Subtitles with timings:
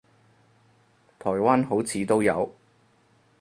[1.19, 2.51] 台灣好似都有